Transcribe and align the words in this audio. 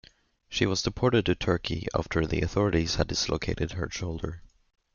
She 0.49 0.65
was 0.65 0.81
deported 0.81 1.27
to 1.27 1.35
Turkey 1.35 1.85
after 1.93 2.25
the 2.25 2.41
authorities 2.41 2.95
had 2.95 3.05
dislocated 3.07 3.73
her 3.73 3.87
shoulder. 3.87 4.41